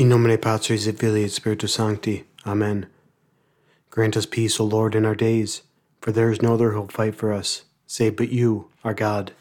In 0.00 0.08
nomine 0.08 0.38
Patris 0.38 0.86
et 0.86 0.98
Filii 0.98 1.24
et 1.24 1.30
Spiritus 1.30 1.74
Sancti. 1.74 2.24
Amen. 2.46 2.86
Grant 3.90 4.16
us 4.16 4.24
peace, 4.24 4.58
O 4.58 4.64
Lord, 4.64 4.94
in 4.94 5.04
our 5.04 5.14
days, 5.14 5.60
for 6.00 6.10
there 6.10 6.32
is 6.32 6.40
no 6.40 6.54
other 6.54 6.70
who 6.70 6.80
will 6.80 6.88
fight 6.88 7.14
for 7.14 7.34
us, 7.34 7.64
save 7.86 8.16
but 8.16 8.30
you, 8.30 8.70
our 8.82 8.94
God. 8.94 9.32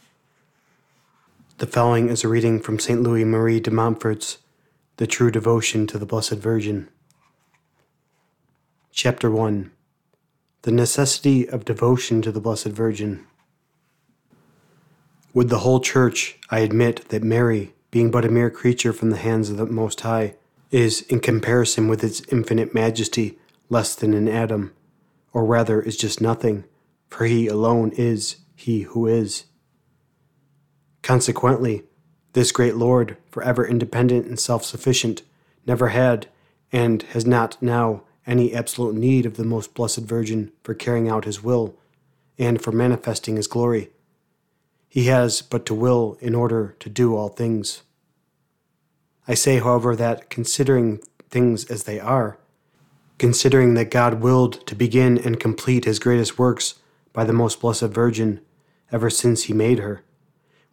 The 1.60 1.66
following 1.66 2.10
is 2.10 2.26
a 2.26 2.28
reading 2.28 2.60
from 2.60 2.78
St. 2.78 3.02
Louis 3.02 3.24
Marie 3.24 3.62
de 3.62 3.72
Montfort's 3.72 4.40
The 4.98 5.08
True 5.08 5.32
Devotion 5.32 5.88
to 5.88 5.98
the 5.98 6.06
Blessed 6.06 6.34
Virgin. 6.34 6.90
Chapter 8.92 9.32
1 9.32 9.72
The 10.64 10.72
Necessity 10.74 11.48
of 11.48 11.64
Devotion 11.64 12.22
to 12.24 12.34
the 12.34 12.42
Blessed 12.42 12.74
Virgin. 12.74 13.26
With 15.34 15.48
the 15.48 15.60
whole 15.60 15.80
Church, 15.80 16.38
I 16.50 16.60
admit 16.60 17.08
that 17.08 17.24
Mary, 17.24 17.76
being 17.92 18.12
but 18.12 18.26
a 18.26 18.30
mere 18.30 18.50
creature 18.50 18.92
from 18.92 19.10
the 19.10 19.16
hands 19.16 19.50
of 19.50 19.56
the 19.56 19.66
Most 19.66 20.02
High, 20.02 20.36
is, 20.72 21.02
in 21.04 21.20
comparison 21.20 21.88
with 21.88 22.04
its 22.04 22.22
infinite 22.32 22.74
majesty, 22.74 23.38
less 23.70 23.96
than 23.96 24.14
an 24.14 24.28
atom, 24.28 24.74
or 25.34 25.46
rather 25.46 25.82
is 25.82 25.98
just 25.98 26.22
nothing, 26.22 26.64
for 27.08 27.26
he 27.26 27.48
alone 27.48 27.92
is 27.92 28.38
he 28.56 28.82
who 28.82 29.08
is. 29.08 29.46
Consequently, 31.02 31.84
this 32.34 32.52
great 32.52 32.76
Lord, 32.76 33.18
forever 33.32 33.66
independent 33.66 34.28
and 34.28 34.40
self 34.40 34.64
sufficient, 34.64 35.24
never 35.66 35.90
had, 35.90 36.28
and 36.72 37.02
has 37.14 37.26
not 37.26 37.62
now, 37.62 38.04
any 38.28 38.54
absolute 38.54 38.96
need 38.96 39.26
of 39.26 39.38
the 39.38 39.44
most 39.44 39.74
blessed 39.74 40.02
Virgin 40.02 40.52
for 40.64 40.76
carrying 40.76 41.10
out 41.10 41.26
his 41.26 41.44
will, 41.44 41.76
and 42.38 42.62
for 42.62 42.72
manifesting 42.72 43.36
his 43.36 43.48
glory. 43.48 43.90
He 44.88 45.06
has 45.06 45.42
but 45.42 45.66
to 45.68 45.74
will 45.74 46.18
in 46.22 46.36
order 46.36 46.76
to 46.80 46.90
do 46.90 47.16
all 47.16 47.30
things. 47.30 47.82
I 49.30 49.36
say, 49.36 49.60
however, 49.60 49.96
that 49.96 50.32
considering 50.32 51.02
things 51.30 51.66
as 51.66 51.84
they 51.84 52.00
are, 52.00 52.40
considering 53.20 53.76
that 53.76 53.92
God 53.92 54.22
willed 54.22 54.66
to 54.66 54.74
begin 54.74 55.20
and 55.20 55.40
complete 55.40 55.86
his 55.86 56.00
greatest 56.00 56.40
works 56.40 56.80
by 57.14 57.26
the 57.26 57.32
most 57.32 57.62
blessed 57.62 57.84
Virgin 57.84 58.42
ever 58.92 59.12
since 59.12 59.44
he 59.44 59.54
made 59.54 59.78
her, 59.78 60.04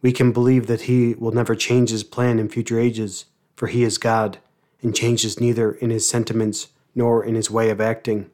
we 0.00 0.10
can 0.10 0.32
believe 0.32 0.68
that 0.68 0.82
he 0.82 1.14
will 1.16 1.32
never 1.32 1.54
change 1.54 1.90
his 1.90 2.02
plan 2.02 2.38
in 2.38 2.48
future 2.48 2.80
ages, 2.80 3.26
for 3.54 3.66
he 3.66 3.82
is 3.82 3.98
God, 3.98 4.38
and 4.80 4.96
changes 4.96 5.38
neither 5.38 5.72
in 5.72 5.90
his 5.90 6.08
sentiments 6.08 6.68
nor 6.94 7.22
in 7.22 7.34
his 7.34 7.50
way 7.50 7.68
of 7.68 7.78
acting. 7.78 8.30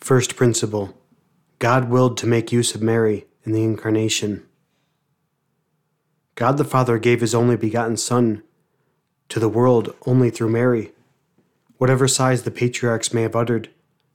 First 0.00 0.34
principle 0.34 0.98
God 1.60 1.90
willed 1.90 2.16
to 2.16 2.26
make 2.26 2.50
use 2.50 2.74
of 2.74 2.82
Mary 2.82 3.26
in 3.44 3.52
the 3.52 3.62
Incarnation. 3.62 4.44
God 6.34 6.56
the 6.56 6.64
Father 6.64 6.98
gave 6.98 7.20
his 7.20 7.36
only 7.36 7.56
begotten 7.56 7.96
Son 7.96 8.42
to 9.30 9.40
the 9.40 9.48
world 9.48 9.94
only 10.04 10.28
through 10.28 10.50
Mary. 10.50 10.92
Whatever 11.78 12.06
sighs 12.06 12.42
the 12.42 12.50
patriarchs 12.50 13.14
may 13.14 13.22
have 13.22 13.34
uttered, 13.36 13.70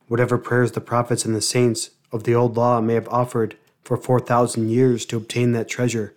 whatever 0.07 0.37
prayers 0.37 0.73
the 0.73 0.81
prophets 0.81 1.25
and 1.25 1.33
the 1.33 1.41
saints 1.41 1.91
of 2.11 2.23
the 2.23 2.35
old 2.35 2.55
law 2.55 2.79
may 2.79 2.93
have 2.93 3.07
offered 3.07 3.57
for 3.83 3.97
4,000 3.97 4.69
years 4.69 5.05
to 5.05 5.17
obtain 5.17 5.53
that 5.53 5.67
treasure, 5.67 6.15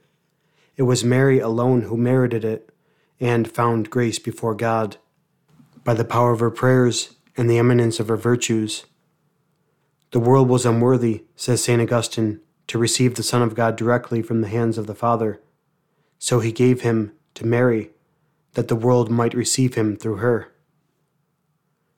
it 0.77 0.83
was 0.83 1.05
Mary 1.05 1.39
alone 1.39 1.83
who 1.83 1.97
merited 1.97 2.45
it 2.45 2.71
and 3.21 3.51
found 3.51 3.91
grace 3.91 4.19
before 4.19 4.55
God 4.55 4.97
by 5.85 5.95
the 5.95 6.05
power 6.05 6.33
of 6.33 6.41
her 6.41 6.51
prayers 6.51 7.17
and 7.37 7.49
the 7.49 7.59
eminence 7.59 7.99
of 8.01 8.09
her 8.09 8.17
virtues. 8.17 8.85
The 10.11 10.21
world 10.21 10.49
was 10.49 10.67
unworthy, 10.67 11.25
says 11.37 11.63
St. 11.63 11.81
Augustine, 11.81 12.41
to 12.67 12.79
receive 12.79 13.15
the 13.15 13.23
Son 13.23 13.43
of 13.43 13.55
God 13.55 13.77
directly 13.77 14.23
from 14.23 14.41
the 14.41 14.49
hands 14.49 14.77
of 14.77 14.87
the 14.87 14.95
Father. 14.95 15.41
So 16.19 16.41
he 16.41 16.53
gave 16.53 16.83
him 16.83 17.13
to 17.35 17.47
Mary 17.47 17.91
that 18.59 18.67
the 18.67 18.75
world 18.75 19.09
might 19.09 19.35
receive 19.35 19.75
him 19.75 19.97
through 19.97 20.17
her. 20.17 20.53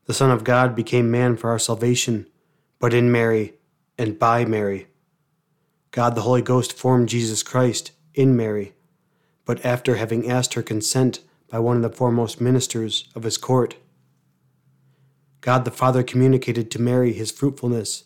The 0.04 0.12
Son 0.12 0.30
of 0.30 0.44
God 0.44 0.76
became 0.76 1.10
man 1.10 1.38
for 1.38 1.48
our 1.48 1.58
salvation, 1.58 2.26
but 2.78 2.92
in 2.92 3.10
Mary 3.10 3.54
and 3.96 4.18
by 4.18 4.44
Mary. 4.44 4.88
God 5.90 6.14
the 6.14 6.20
Holy 6.20 6.42
Ghost 6.42 6.74
formed 6.74 7.08
Jesus 7.08 7.42
Christ 7.42 7.92
in 8.12 8.36
Mary, 8.36 8.74
but 9.46 9.64
after 9.64 9.96
having 9.96 10.30
asked 10.30 10.52
her 10.52 10.62
consent 10.62 11.20
by 11.48 11.58
one 11.58 11.76
of 11.76 11.82
the 11.82 11.96
foremost 11.96 12.42
ministers 12.42 13.08
of 13.14 13.22
his 13.22 13.38
court. 13.38 13.76
God 15.40 15.64
the 15.64 15.70
Father 15.70 16.02
communicated 16.02 16.70
to 16.72 16.78
Mary 16.78 17.14
his 17.14 17.30
fruitfulness, 17.30 18.04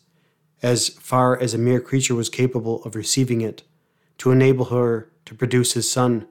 as 0.62 0.90
far 0.90 1.36
as 1.36 1.54
a 1.54 1.58
mere 1.58 1.80
creature 1.80 2.14
was 2.14 2.28
capable 2.28 2.84
of 2.84 2.94
receiving 2.94 3.40
it, 3.40 3.64
to 4.18 4.30
enable 4.30 4.66
her 4.66 5.10
to 5.24 5.34
produce 5.34 5.72
his 5.72 5.90
Son 5.90 6.28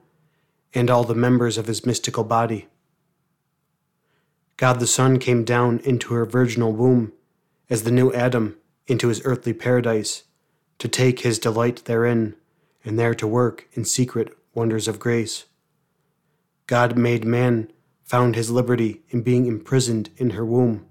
and 0.74 0.90
all 0.90 1.04
the 1.04 1.14
members 1.14 1.56
of 1.56 1.66
his 1.66 1.86
mystical 1.86 2.24
body. 2.24 2.66
God 4.56 4.80
the 4.80 4.86
Son 4.86 5.18
came 5.18 5.44
down 5.44 5.80
into 5.80 6.14
her 6.14 6.24
virginal 6.24 6.72
womb 6.72 7.12
as 7.70 7.84
the 7.84 7.90
new 7.90 8.12
Adam 8.12 8.56
into 8.86 9.08
his 9.08 9.22
earthly 9.24 9.52
paradise 9.52 10.24
to 10.78 10.88
take 10.88 11.20
his 11.20 11.38
delight 11.38 11.84
therein 11.84 12.36
and 12.84 12.98
there 12.98 13.14
to 13.14 13.26
work 13.26 13.68
in 13.72 13.84
secret 13.84 14.36
wonders 14.54 14.86
of 14.86 14.98
grace. 14.98 15.46
God 16.66 16.96
made 16.96 17.24
man 17.24 17.70
found 18.04 18.36
his 18.36 18.50
liberty 18.50 19.02
in 19.10 19.22
being 19.22 19.46
imprisoned 19.46 20.10
in 20.16 20.30
her 20.30 20.44
womb. 20.44 20.86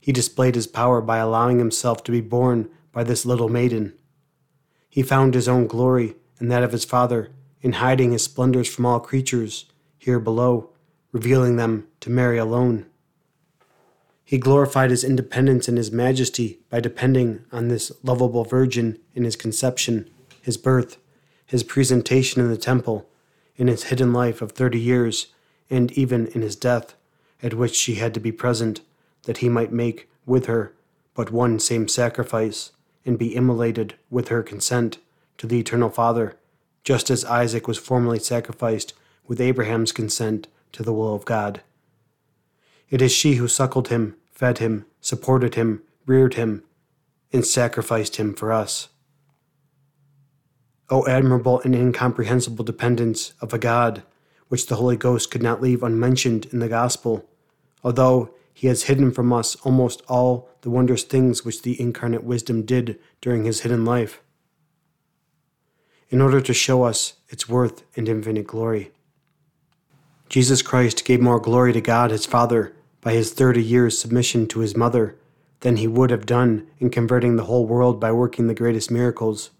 He 0.00 0.12
displayed 0.12 0.54
his 0.54 0.66
power 0.66 1.00
by 1.00 1.18
allowing 1.18 1.58
himself 1.58 2.04
to 2.04 2.12
be 2.12 2.20
born 2.20 2.68
by 2.92 3.04
this 3.04 3.26
little 3.26 3.48
maiden. 3.48 3.94
He 4.88 5.02
found 5.02 5.34
his 5.34 5.48
own 5.48 5.66
glory 5.66 6.16
and 6.38 6.50
that 6.50 6.62
of 6.62 6.72
his 6.72 6.84
Father 6.84 7.30
in 7.64 7.72
hiding 7.72 8.12
his 8.12 8.22
splendors 8.22 8.68
from 8.68 8.84
all 8.84 9.00
creatures 9.00 9.64
here 9.96 10.20
below, 10.20 10.68
revealing 11.12 11.56
them 11.56 11.88
to 11.98 12.10
Mary 12.10 12.36
alone. 12.36 12.84
He 14.22 14.36
glorified 14.36 14.90
his 14.90 15.02
independence 15.02 15.66
and 15.66 15.78
his 15.78 15.90
majesty 15.90 16.60
by 16.68 16.80
depending 16.80 17.46
on 17.50 17.68
this 17.68 17.90
lovable 18.02 18.44
virgin 18.44 18.98
in 19.14 19.24
his 19.24 19.34
conception, 19.34 20.10
his 20.42 20.58
birth, 20.58 20.98
his 21.46 21.62
presentation 21.62 22.42
in 22.42 22.50
the 22.50 22.58
temple, 22.58 23.08
in 23.56 23.68
his 23.68 23.84
hidden 23.84 24.12
life 24.12 24.42
of 24.42 24.52
thirty 24.52 24.78
years, 24.78 25.28
and 25.70 25.90
even 25.92 26.26
in 26.28 26.42
his 26.42 26.56
death, 26.56 26.94
at 27.42 27.54
which 27.54 27.74
she 27.74 27.94
had 27.94 28.12
to 28.12 28.20
be 28.20 28.32
present, 28.32 28.82
that 29.22 29.38
he 29.38 29.48
might 29.48 29.72
make 29.72 30.10
with 30.26 30.44
her 30.46 30.74
but 31.14 31.30
one 31.30 31.58
same 31.58 31.88
sacrifice, 31.88 32.72
and 33.06 33.18
be 33.18 33.34
immolated 33.34 33.94
with 34.10 34.28
her 34.28 34.42
consent 34.42 34.98
to 35.38 35.46
the 35.46 35.60
eternal 35.60 35.88
Father 35.88 36.36
just 36.84 37.10
as 37.10 37.24
Isaac 37.24 37.66
was 37.66 37.78
formerly 37.78 38.18
sacrificed 38.18 38.92
with 39.26 39.40
Abraham's 39.40 39.90
consent 39.90 40.46
to 40.72 40.82
the 40.82 40.92
will 40.92 41.14
of 41.14 41.24
God. 41.24 41.62
It 42.90 43.00
is 43.00 43.10
she 43.10 43.36
who 43.36 43.48
suckled 43.48 43.88
him, 43.88 44.16
fed 44.30 44.58
him, 44.58 44.84
supported 45.00 45.54
him, 45.54 45.82
reared 46.06 46.34
him, 46.34 46.62
and 47.32 47.44
sacrificed 47.44 48.16
him 48.16 48.34
for 48.34 48.52
us. 48.52 48.88
O 50.90 51.06
admirable 51.06 51.60
and 51.60 51.74
incomprehensible 51.74 52.64
dependence 52.64 53.32
of 53.40 53.54
a 53.54 53.58
God 53.58 54.02
which 54.48 54.66
the 54.66 54.76
Holy 54.76 54.96
Ghost 54.96 55.30
could 55.30 55.42
not 55.42 55.62
leave 55.62 55.82
unmentioned 55.82 56.46
in 56.52 56.58
the 56.58 56.68
Gospel, 56.68 57.24
although 57.82 58.34
he 58.52 58.66
has 58.66 58.84
hidden 58.84 59.10
from 59.10 59.32
us 59.32 59.56
almost 59.56 60.02
all 60.06 60.50
the 60.60 60.70
wondrous 60.70 61.02
things 61.02 61.44
which 61.44 61.62
the 61.62 61.80
incarnate 61.80 62.22
wisdom 62.22 62.62
did 62.62 62.98
during 63.22 63.44
his 63.44 63.62
hidden 63.62 63.84
life 63.84 64.20
in 66.14 66.20
order 66.20 66.40
to 66.40 66.54
show 66.54 66.84
us 66.84 67.14
its 67.28 67.48
worth 67.48 67.82
and 67.96 68.08
infinite 68.08 68.46
glory. 68.46 68.92
Jesus 70.28 70.62
Christ 70.62 71.04
gave 71.04 71.20
more 71.20 71.40
glory 71.40 71.72
to 71.72 71.80
God 71.80 72.12
his 72.12 72.24
Father 72.24 72.72
by 73.00 73.14
his 73.14 73.32
thirty 73.32 73.60
years' 73.60 73.98
submission 73.98 74.46
to 74.46 74.60
his 74.60 74.76
mother 74.76 75.16
than 75.62 75.74
he 75.74 75.88
would 75.88 76.10
have 76.10 76.24
done 76.24 76.68
in 76.78 76.88
converting 76.88 77.34
the 77.34 77.46
whole 77.46 77.66
world 77.66 77.98
by 77.98 78.12
working 78.12 78.46
the 78.46 78.54
greatest 78.54 78.92
miracles. 78.92 79.50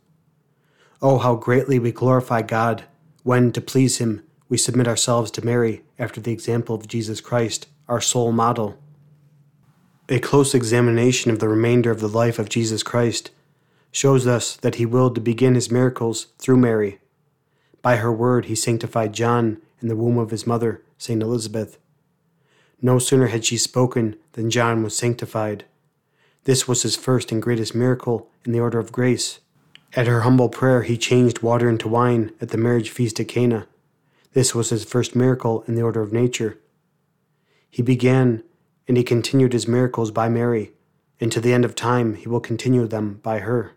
Oh, 1.03 1.19
how 1.19 1.35
greatly 1.35 1.81
we 1.81 1.91
glorify 1.91 2.41
God 2.41 2.85
when, 3.25 3.51
to 3.51 3.61
please 3.61 3.99
him, 3.99 4.23
we 4.49 4.57
submit 4.57 4.87
ourselves 4.87 5.33
to 5.33 5.45
Mary 5.45 5.83
after 5.99 6.21
the 6.21 6.33
example 6.33 6.77
of 6.77 6.87
Jesus 6.87 7.21
Christ, 7.21 7.67
our 7.89 8.01
sole 8.01 8.31
model. 8.31 8.79
A 10.09 10.21
close 10.21 10.55
examination 10.55 11.33
of 11.33 11.41
the 11.41 11.49
remainder 11.49 11.91
of 11.91 11.99
the 11.99 12.09
life 12.09 12.39
of 12.39 12.49
Jesus 12.49 12.85
Christ 12.85 13.33
shows 13.95 14.27
us 14.27 14.57
that 14.57 14.75
he 14.75 14.85
willed 14.85 15.15
to 15.15 15.21
begin 15.21 15.55
his 15.55 15.71
miracles 15.71 16.27
through 16.39 16.57
Mary. 16.57 16.99
By 17.81 17.97
her 17.97 18.13
word, 18.13 18.47
he 18.47 18.57
sanctified 18.57 19.13
John 19.13 19.63
in 19.81 19.87
the 19.87 19.95
womb 19.95 20.19
of 20.19 20.31
his 20.31 20.47
mother, 20.49 20.83
St. 20.99 21.23
Elizabeth. 21.23 21.79
No 22.83 22.99
sooner 22.99 23.29
had 23.29 23.45
she 23.45 23.57
spoken 23.57 24.17
than 24.33 24.51
John 24.51 24.83
was 24.83 24.97
sanctified. 24.97 25.65
This 26.43 26.67
was 26.67 26.83
his 26.83 26.97
first 26.97 27.31
and 27.31 27.41
greatest 27.41 27.73
miracle 27.73 28.29
in 28.45 28.51
the 28.51 28.59
order 28.59 28.81
of 28.81 28.91
grace. 28.91 29.39
At 29.95 30.09
her 30.09 30.23
humble 30.23 30.49
prayer, 30.49 30.83
he 30.83 30.99
changed 30.99 31.43
water 31.43 31.69
into 31.69 31.87
wine 31.87 32.33
at 32.41 32.49
the 32.49 32.59
marriage 32.59 32.91
feast 32.91 33.21
at 33.21 33.29
Cana. 33.29 33.69
This 34.33 34.57
was 34.57 34.71
his 34.71 34.85
first 34.85 35.15
miracle 35.15 35.63
in 35.69 35.77
the 35.77 35.83
order 35.83 36.03
of 36.03 36.13
nature. 36.13 36.59
He 37.71 37.81
began 37.81 38.43
and 38.89 38.97
he 38.97 39.05
continued 39.05 39.53
his 39.53 39.69
miracles 39.69 40.11
by 40.11 40.29
Mary, 40.29 40.73
and 41.21 41.31
to 41.31 41.41
the 41.41 41.53
end 41.53 41.65
of 41.65 41.77
time 41.77 42.15
he 42.15 42.29
will 42.29 42.41
continue 42.41 42.89
them 42.89 43.21
by 43.23 43.39
her. 43.39 43.73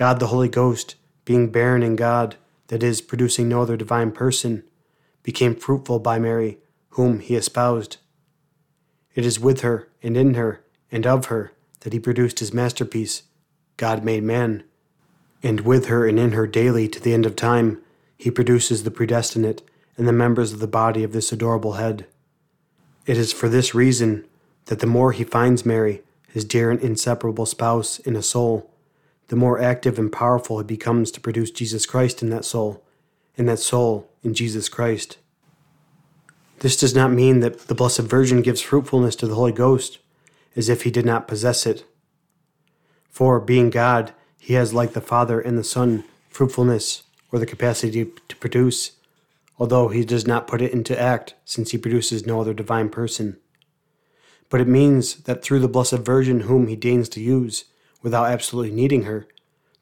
God 0.00 0.18
the 0.18 0.28
Holy 0.28 0.48
Ghost, 0.48 0.94
being 1.26 1.50
barren 1.50 1.82
in 1.82 1.94
God, 1.94 2.36
that 2.68 2.82
is, 2.82 3.02
producing 3.02 3.50
no 3.50 3.60
other 3.60 3.76
divine 3.76 4.12
person, 4.12 4.64
became 5.22 5.54
fruitful 5.54 5.98
by 5.98 6.18
Mary, 6.18 6.56
whom 6.92 7.20
he 7.20 7.36
espoused. 7.36 7.98
It 9.14 9.26
is 9.26 9.38
with 9.38 9.60
her, 9.60 9.90
and 10.02 10.16
in 10.16 10.32
her, 10.36 10.64
and 10.90 11.06
of 11.06 11.26
her, 11.26 11.52
that 11.80 11.92
he 11.92 12.00
produced 12.00 12.38
his 12.38 12.54
masterpiece, 12.54 13.24
God 13.76 14.02
made 14.02 14.22
man. 14.22 14.64
And 15.42 15.60
with 15.60 15.88
her 15.88 16.08
and 16.08 16.18
in 16.18 16.32
her 16.32 16.46
daily 16.46 16.88
to 16.88 16.98
the 16.98 17.12
end 17.12 17.26
of 17.26 17.36
time, 17.36 17.82
he 18.16 18.30
produces 18.30 18.84
the 18.84 18.90
predestinate 18.90 19.60
and 19.98 20.08
the 20.08 20.14
members 20.14 20.50
of 20.50 20.60
the 20.60 20.66
body 20.66 21.04
of 21.04 21.12
this 21.12 21.30
adorable 21.30 21.74
head. 21.74 22.06
It 23.04 23.18
is 23.18 23.34
for 23.34 23.50
this 23.50 23.74
reason 23.74 24.26
that 24.64 24.78
the 24.78 24.86
more 24.86 25.12
he 25.12 25.24
finds 25.24 25.66
Mary, 25.66 26.00
his 26.26 26.46
dear 26.46 26.70
and 26.70 26.80
inseparable 26.80 27.44
spouse, 27.44 27.98
in 27.98 28.16
a 28.16 28.22
soul, 28.22 28.69
the 29.30 29.36
more 29.36 29.60
active 29.60 29.96
and 29.96 30.10
powerful 30.10 30.58
it 30.58 30.66
becomes 30.66 31.12
to 31.12 31.20
produce 31.20 31.52
Jesus 31.52 31.86
Christ 31.86 32.20
in 32.20 32.30
that 32.30 32.44
soul, 32.44 32.82
and 33.38 33.48
that 33.48 33.60
soul 33.60 34.10
in 34.24 34.34
Jesus 34.34 34.68
Christ. 34.68 35.18
This 36.58 36.76
does 36.76 36.96
not 36.96 37.12
mean 37.12 37.38
that 37.38 37.68
the 37.68 37.74
Blessed 37.76 38.00
Virgin 38.00 38.42
gives 38.42 38.60
fruitfulness 38.60 39.14
to 39.16 39.28
the 39.28 39.36
Holy 39.36 39.52
Ghost 39.52 40.00
as 40.56 40.68
if 40.68 40.82
he 40.82 40.90
did 40.90 41.06
not 41.06 41.28
possess 41.28 41.64
it. 41.64 41.84
For, 43.08 43.38
being 43.38 43.70
God, 43.70 44.12
he 44.36 44.54
has, 44.54 44.74
like 44.74 44.94
the 44.94 45.00
Father 45.00 45.40
and 45.40 45.56
the 45.56 45.62
Son, 45.62 46.02
fruitfulness 46.28 47.04
or 47.30 47.38
the 47.38 47.46
capacity 47.46 48.10
to 48.26 48.36
produce, 48.36 48.96
although 49.60 49.90
he 49.90 50.04
does 50.04 50.26
not 50.26 50.48
put 50.48 50.60
it 50.60 50.72
into 50.72 51.00
act 51.00 51.34
since 51.44 51.70
he 51.70 51.78
produces 51.78 52.26
no 52.26 52.40
other 52.40 52.52
divine 52.52 52.88
person. 52.88 53.38
But 54.48 54.60
it 54.60 54.66
means 54.66 55.22
that 55.22 55.44
through 55.44 55.60
the 55.60 55.68
Blessed 55.68 55.98
Virgin, 55.98 56.40
whom 56.40 56.66
he 56.66 56.74
deigns 56.74 57.08
to 57.10 57.20
use, 57.20 57.66
without 58.02 58.26
absolutely 58.26 58.72
needing 58.72 59.04
her, 59.04 59.26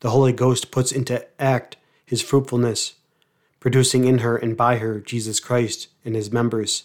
the 0.00 0.11
Holy 0.11 0.32
Ghost 0.32 0.70
puts 0.70 0.93
into 0.93 1.26
act 1.41 1.76
his 2.05 2.23
fruitfulness, 2.23 2.94
producing 3.61 4.05
in 4.05 4.19
her 4.19 4.37
and 4.37 4.56
by 4.56 4.79
her 4.79 5.00
Jesus 5.00 5.41
Christ 5.41 5.88
and 6.05 6.15
his 6.15 6.32
members, 6.32 6.85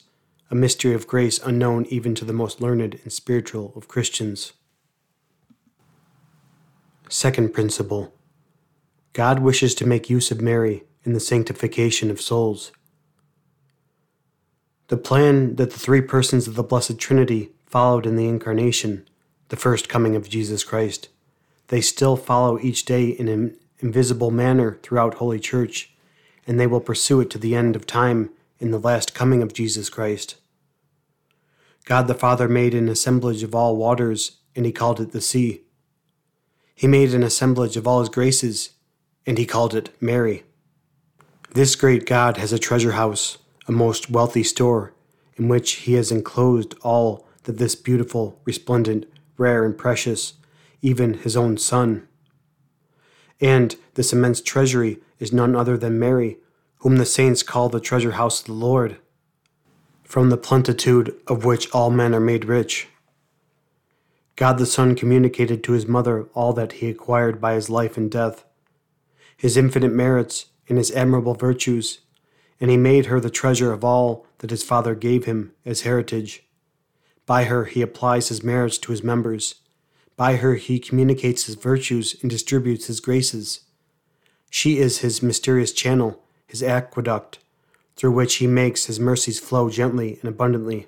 a 0.50 0.56
mystery 0.56 0.94
of 0.94 1.08
grace 1.08 1.40
unknown 1.40 1.86
even 1.86 2.16
to 2.16 2.26
the 2.26 2.34
most 2.34 2.62
learned 2.62 3.00
and 3.04 3.14
spiritual 3.14 3.74
of 3.76 3.88
Christians. 3.88 4.54
Second 7.10 7.54
principle 7.54 8.14
God 9.14 9.40
wishes 9.40 9.76
to 9.76 9.86
make 9.86 10.10
use 10.10 10.32
of 10.32 10.42
Mary 10.42 10.84
in 11.04 11.14
the 11.14 11.20
sanctification 11.20 12.10
of 12.10 12.20
souls. 12.22 12.72
The 14.88 14.98
plan 14.98 15.56
that 15.56 15.72
the 15.72 15.80
three 15.80 16.02
persons 16.02 16.48
of 16.48 16.56
the 16.56 16.64
Blessed 16.64 16.98
Trinity 16.98 17.52
followed 17.66 18.06
in 18.06 18.16
the 18.16 18.28
Incarnation, 18.28 19.08
the 19.50 19.56
first 19.56 19.90
coming 19.90 20.16
of 20.16 20.30
Jesus 20.30 20.64
Christ, 20.64 21.10
they 21.74 21.82
still 21.82 22.16
follow 22.16 22.60
each 22.60 22.86
day 22.86 23.08
in 23.08 23.28
an 23.28 23.58
invisible 23.80 24.30
manner 24.30 24.78
throughout 24.84 25.16
Holy 25.16 25.40
Church, 25.40 25.92
and 26.46 26.60
they 26.60 26.68
will 26.68 26.80
pursue 26.80 27.20
it 27.20 27.32
to 27.32 27.40
the 27.40 27.56
end 27.56 27.76
of 27.76 27.88
time 27.88 28.30
in 28.60 28.70
the 28.70 28.78
last 28.78 29.16
coming 29.16 29.42
of 29.42 29.56
Jesus 29.56 29.90
Christ. 29.90 30.36
God 31.86 32.06
the 32.06 32.14
Father 32.14 32.48
made 32.48 32.76
an 32.76 32.90
assemblage 32.90 33.42
of 33.42 33.56
all 33.56 33.76
waters, 33.76 34.38
and 34.56 34.68
he 34.68 34.72
called 34.72 35.02
it 35.02 35.14
the 35.14 35.20
sea. 35.20 35.62
He 36.76 36.86
made 36.86 37.12
an 37.12 37.24
assemblage 37.24 37.76
of 37.76 37.88
all 37.88 38.02
his 38.02 38.10
graces, 38.10 38.74
and 39.26 39.40
he 39.40 39.48
called 39.48 39.74
it 39.74 39.90
Mary. 40.00 40.44
This 41.56 41.76
great 41.76 42.06
God 42.06 42.38
has 42.38 42.54
a 42.54 42.60
treasure 42.60 42.92
house, 42.92 43.40
a 43.68 43.72
most 43.72 44.12
wealthy 44.12 44.44
store, 44.44 44.94
in 45.38 45.48
which 45.48 45.72
he 45.72 45.94
has 45.94 46.12
enclosed 46.12 46.76
all 46.84 47.26
that 47.46 47.58
this 47.58 47.74
beautiful, 47.74 48.40
resplendent, 48.46 49.12
rare, 49.40 49.66
and 49.66 49.76
precious, 49.76 50.34
even 50.84 51.16
his 51.16 51.36
own 51.36 51.58
Son. 51.58 52.08
And 53.42 53.76
this 53.96 54.14
immense 54.14 54.42
treasury 54.42 55.00
is 55.18 55.34
none 55.34 55.56
other 55.56 55.78
than 55.78 55.98
Mary, 55.98 56.38
whom 56.80 56.98
the 56.98 57.06
saints 57.06 57.42
call 57.42 57.70
the 57.70 57.80
treasure 57.80 58.12
house 58.12 58.42
of 58.42 58.46
the 58.46 58.54
Lord, 58.54 58.98
from 60.04 60.30
the 60.30 60.38
plenitude 60.38 61.16
of 61.26 61.46
which 61.46 61.72
all 61.72 61.90
men 61.90 62.14
are 62.14 62.20
made 62.20 62.46
rich. 62.46 62.90
God 64.36 64.58
the 64.58 64.66
Son 64.66 64.96
communicated 64.96 65.64
to 65.64 65.72
his 65.72 65.88
mother 65.88 66.28
all 66.34 66.54
that 66.54 66.74
he 66.74 66.90
acquired 66.90 67.40
by 67.40 67.54
his 67.54 67.70
life 67.70 67.98
and 67.98 68.12
death, 68.12 68.44
his 69.38 69.58
infinite 69.58 69.94
merits 69.94 70.48
and 70.68 70.78
his 70.78 70.92
admirable 70.92 71.34
virtues, 71.34 72.00
and 72.60 72.70
he 72.70 72.78
made 72.78 73.08
her 73.08 73.20
the 73.20 73.30
treasure 73.30 73.72
of 73.72 73.84
all 73.84 74.26
that 74.40 74.50
his 74.50 74.64
Father 74.64 74.96
gave 74.96 75.26
him 75.26 75.54
as 75.66 75.82
heritage. 75.82 76.44
By 77.26 77.46
her 77.46 77.66
he 77.66 77.82
applies 77.82 78.30
his 78.30 78.44
merits 78.44 78.78
to 78.80 78.92
his 78.92 79.04
members. 79.04 79.56
By 80.16 80.36
her 80.36 80.56
he 80.56 80.80
communicates 80.80 81.46
his 81.46 81.56
virtues 81.56 82.16
and 82.22 82.30
distributes 82.30 82.88
his 82.88 83.00
graces. 83.00 83.62
She 84.50 84.78
is 84.78 85.00
his 85.00 85.24
mysterious 85.24 85.72
channel, 85.72 86.22
his 86.46 86.62
aqueduct, 86.62 87.40
through 87.96 88.12
which 88.12 88.36
he 88.36 88.48
makes 88.48 88.86
his 88.86 89.00
mercies 89.00 89.40
flow 89.40 89.70
gently 89.70 90.20
and 90.22 90.30
abundantly. 90.30 90.88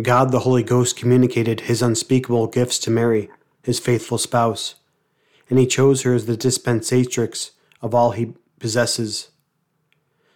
God 0.00 0.32
the 0.32 0.40
Holy 0.40 0.62
Ghost 0.62 0.96
communicated 0.96 1.62
his 1.62 1.82
unspeakable 1.82 2.46
gifts 2.46 2.78
to 2.80 2.90
Mary, 2.90 3.28
his 3.62 3.78
faithful 3.78 4.18
spouse, 4.18 4.76
and 5.48 5.58
he 5.58 5.66
chose 5.66 6.02
her 6.02 6.14
as 6.14 6.26
the 6.26 6.36
dispensatrix 6.36 7.50
of 7.80 7.94
all 7.94 8.12
he 8.12 8.34
possesses, 8.58 9.28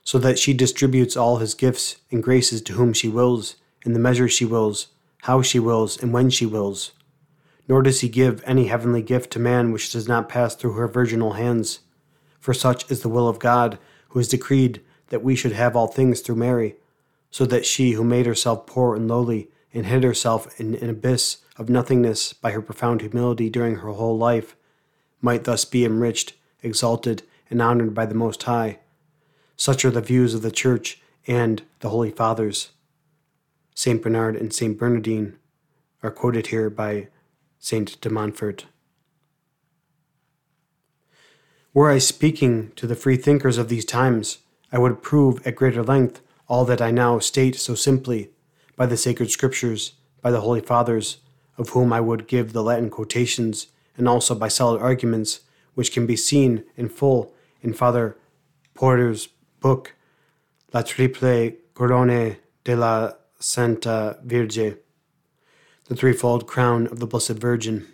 so 0.05 0.19
that 0.19 0.38
she 0.38 0.52
distributes 0.52 1.17
all 1.17 1.38
his 1.38 1.55
gifts 1.55 1.96
and 2.11 2.22
graces 2.22 2.61
to 2.62 2.75
whom 2.75 2.93
she 2.93 3.08
wills 3.08 3.56
in 3.84 3.94
the 3.94 3.99
measure 3.99 4.29
she 4.29 4.44
wills, 4.44 4.88
how 5.22 5.43
she 5.43 5.58
wills, 5.58 6.00
and 6.00 6.12
when 6.12 6.29
she 6.29 6.44
wills. 6.44 6.93
Nor 7.68 7.82
does 7.82 8.00
he 8.00 8.08
give 8.08 8.42
any 8.44 8.66
heavenly 8.66 9.02
gift 9.02 9.32
to 9.32 9.38
man 9.38 9.72
which 9.72 9.92
does 9.92 10.06
not 10.06 10.28
pass 10.28 10.54
through 10.54 10.74
her 10.74 10.86
virginal 10.86 11.32
hands. 11.32 11.80
For 12.38 12.54
such 12.54 12.90
is 12.90 13.00
the 13.00 13.08
will 13.08 13.28
of 13.28 13.38
God, 13.38 13.78
who 14.10 14.18
has 14.18 14.28
decreed 14.28 14.82
that 15.08 15.22
we 15.22 15.34
should 15.36 15.52
have 15.52 15.74
all 15.74 15.88
things 15.88 16.20
through 16.20 16.36
Mary, 16.36 16.76
so 17.30 17.44
that 17.46 17.66
she, 17.66 17.92
who 17.92 18.04
made 18.04 18.26
herself 18.26 18.66
poor 18.66 18.94
and 18.94 19.08
lowly, 19.08 19.50
and 19.74 19.86
hid 19.86 20.04
herself 20.04 20.58
in 20.60 20.74
an 20.76 20.88
abyss 20.88 21.38
of 21.56 21.68
nothingness 21.68 22.32
by 22.32 22.52
her 22.52 22.62
profound 22.62 23.00
humility 23.00 23.50
during 23.50 23.76
her 23.76 23.90
whole 23.90 24.16
life, 24.16 24.56
might 25.20 25.44
thus 25.44 25.64
be 25.64 25.84
enriched, 25.84 26.34
exalted, 26.62 27.22
and 27.50 27.60
honored 27.60 27.94
by 27.94 28.06
the 28.06 28.14
Most 28.14 28.42
High. 28.44 28.78
Such 29.56 29.84
are 29.84 29.90
the 29.90 30.00
views 30.00 30.34
of 30.34 30.42
the 30.42 30.50
Church 30.50 31.00
and 31.26 31.62
the 31.80 31.88
Holy 31.88 32.10
Fathers. 32.10 32.70
St. 33.74 34.02
Bernard 34.02 34.36
and 34.36 34.52
St. 34.52 34.78
Bernardine 34.78 35.36
are 36.02 36.10
quoted 36.10 36.48
here 36.48 36.70
by 36.70 37.08
St. 37.58 38.01
de 38.01 38.10
Montfort. 38.10 38.67
Were 41.75 41.91
I 41.91 41.98
speaking 41.98 42.72
to 42.77 42.86
the 42.86 42.96
free 42.96 43.17
thinkers 43.17 43.58
of 43.58 43.69
these 43.69 43.84
times, 43.84 44.39
I 44.72 44.79
would 44.79 45.03
prove 45.03 45.46
at 45.46 45.56
greater 45.56 45.82
length 45.82 46.22
all 46.48 46.65
that 46.65 46.81
I 46.81 46.91
now 46.91 47.19
state 47.19 47.56
so 47.56 47.75
simply, 47.75 48.31
by 48.77 48.86
the 48.86 48.96
sacred 48.96 49.31
scriptures, 49.31 49.93
by 50.22 50.31
the 50.31 50.41
holy 50.41 50.60
fathers, 50.60 51.19
of 51.58 51.70
whom 51.70 51.93
I 51.93 52.01
would 52.01 52.27
give 52.27 52.53
the 52.53 52.63
Latin 52.63 52.91
quotations, 52.91 53.67
and 53.96 54.08
also 54.08 54.34
by 54.34 54.48
solid 54.48 54.81
arguments, 54.81 55.41
which 55.75 55.93
can 55.93 56.06
be 56.06 56.17
seen 56.17 56.65
in 56.77 56.89
full 56.89 57.34
in 57.63 57.72
Father 57.72 58.17
Porter's 58.75 59.29
book, 59.60 59.94
La 60.72 60.82
Triple 60.82 61.53
Couronne 61.75 62.36
de 62.65 62.77
la 62.77 63.13
Sainte 63.39 64.17
Vierge, 64.25 64.77
the 65.88 65.94
threefold 65.94 66.46
crown 66.46 66.86
of 66.88 66.98
the 66.98 67.06
Blessed 67.06 67.32
Virgin. 67.32 67.86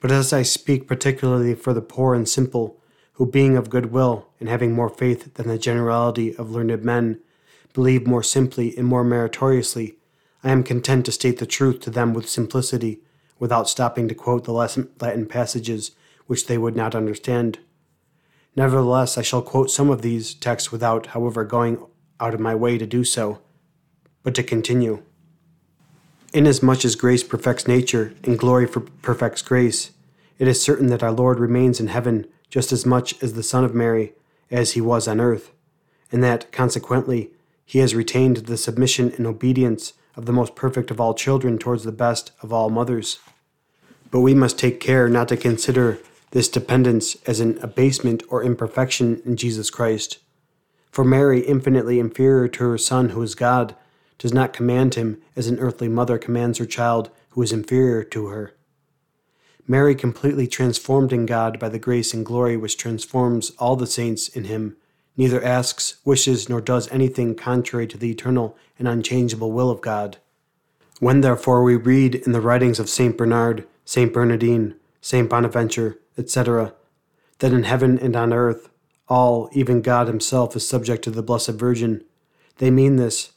But 0.00 0.10
as 0.10 0.32
I 0.32 0.42
speak 0.42 0.88
particularly 0.88 1.54
for 1.54 1.72
the 1.72 1.80
poor 1.80 2.14
and 2.14 2.28
simple, 2.28 2.80
who 3.14 3.26
being 3.26 3.56
of 3.56 3.70
good 3.70 3.92
will, 3.92 4.28
and 4.40 4.48
having 4.48 4.72
more 4.72 4.88
faith 4.88 5.34
than 5.34 5.46
the 5.46 5.58
generality 5.58 6.34
of 6.34 6.50
learned 6.50 6.82
men, 6.82 7.20
believe 7.72 8.06
more 8.06 8.22
simply 8.22 8.76
and 8.76 8.86
more 8.86 9.04
meritoriously, 9.04 9.96
I 10.42 10.50
am 10.50 10.64
content 10.64 11.06
to 11.06 11.12
state 11.12 11.38
the 11.38 11.46
truth 11.46 11.80
to 11.80 11.90
them 11.90 12.14
with 12.14 12.28
simplicity, 12.28 13.00
without 13.38 13.68
stopping 13.68 14.08
to 14.08 14.14
quote 14.14 14.44
the 14.44 14.52
Latin 14.52 15.26
passages 15.26 15.92
which 16.26 16.46
they 16.46 16.58
would 16.58 16.74
not 16.74 16.94
understand. 16.94 17.60
Nevertheless, 18.56 19.16
I 19.16 19.22
shall 19.22 19.42
quote 19.42 19.70
some 19.70 19.88
of 19.88 20.02
these 20.02 20.34
texts 20.34 20.72
without, 20.72 21.06
however, 21.06 21.44
going 21.44 21.84
out 22.18 22.34
of 22.34 22.40
my 22.40 22.54
way 22.54 22.76
to 22.76 22.86
do 22.86 23.04
so 23.04 23.40
but 24.22 24.34
to 24.34 24.42
continue. 24.42 25.02
Inasmuch 26.34 26.86
as 26.86 26.96
grace 26.96 27.22
perfects 27.22 27.68
nature 27.68 28.14
and 28.24 28.38
glory 28.38 28.66
perfects 28.66 29.42
grace, 29.42 29.90
it 30.38 30.48
is 30.48 30.62
certain 30.62 30.86
that 30.86 31.02
our 31.02 31.12
Lord 31.12 31.38
remains 31.38 31.78
in 31.78 31.88
heaven 31.88 32.26
just 32.48 32.72
as 32.72 32.86
much 32.86 33.22
as 33.22 33.34
the 33.34 33.42
Son 33.42 33.64
of 33.64 33.74
Mary 33.74 34.14
as 34.50 34.72
he 34.72 34.80
was 34.80 35.06
on 35.06 35.20
earth, 35.20 35.52
and 36.10 36.24
that, 36.24 36.50
consequently, 36.50 37.30
he 37.66 37.80
has 37.80 37.94
retained 37.94 38.38
the 38.38 38.56
submission 38.56 39.12
and 39.12 39.26
obedience 39.26 39.92
of 40.16 40.24
the 40.24 40.32
most 40.32 40.54
perfect 40.54 40.90
of 40.90 41.00
all 41.00 41.12
children 41.12 41.58
towards 41.58 41.84
the 41.84 41.92
best 41.92 42.32
of 42.40 42.50
all 42.50 42.70
mothers. 42.70 43.18
But 44.10 44.20
we 44.20 44.34
must 44.34 44.58
take 44.58 44.80
care 44.80 45.10
not 45.10 45.28
to 45.28 45.36
consider 45.36 45.98
this 46.30 46.48
dependence 46.48 47.14
as 47.26 47.40
an 47.40 47.58
abasement 47.62 48.22
or 48.30 48.42
imperfection 48.42 49.20
in 49.26 49.36
Jesus 49.36 49.68
Christ. 49.68 50.18
For 50.90 51.04
Mary, 51.04 51.40
infinitely 51.40 51.98
inferior 51.98 52.48
to 52.48 52.70
her 52.70 52.78
Son, 52.78 53.10
who 53.10 53.22
is 53.22 53.34
God, 53.34 53.74
does 54.22 54.32
not 54.32 54.52
command 54.52 54.94
him 54.94 55.20
as 55.34 55.48
an 55.48 55.58
earthly 55.58 55.88
mother 55.88 56.16
commands 56.16 56.58
her 56.58 56.64
child 56.64 57.10
who 57.30 57.42
is 57.42 57.50
inferior 57.50 58.04
to 58.04 58.28
her. 58.28 58.54
Mary, 59.66 59.96
completely 59.96 60.46
transformed 60.46 61.12
in 61.12 61.26
God 61.26 61.58
by 61.58 61.68
the 61.68 61.80
grace 61.80 62.14
and 62.14 62.24
glory 62.24 62.56
which 62.56 62.76
transforms 62.76 63.50
all 63.58 63.74
the 63.74 63.84
saints 63.84 64.28
in 64.28 64.44
him, 64.44 64.76
neither 65.16 65.42
asks, 65.42 65.96
wishes, 66.04 66.48
nor 66.48 66.60
does 66.60 66.88
anything 66.92 67.34
contrary 67.34 67.84
to 67.88 67.98
the 67.98 68.12
eternal 68.12 68.56
and 68.78 68.86
unchangeable 68.86 69.50
will 69.50 69.70
of 69.70 69.80
God. 69.80 70.18
When 71.00 71.22
therefore 71.22 71.64
we 71.64 71.74
read 71.74 72.14
in 72.14 72.30
the 72.30 72.40
writings 72.40 72.78
of 72.78 72.88
Saint 72.88 73.18
Bernard, 73.18 73.66
Saint 73.84 74.12
Bernardine, 74.12 74.76
Saint 75.00 75.28
Bonaventure, 75.28 75.98
etc., 76.16 76.74
that 77.40 77.52
in 77.52 77.64
heaven 77.64 77.98
and 77.98 78.14
on 78.14 78.32
earth 78.32 78.70
all, 79.08 79.50
even 79.52 79.82
God 79.82 80.06
Himself, 80.06 80.54
is 80.54 80.68
subject 80.68 81.02
to 81.02 81.10
the 81.10 81.24
Blessed 81.24 81.50
Virgin, 81.50 82.04
they 82.58 82.70
mean 82.70 82.94
this. 82.94 83.31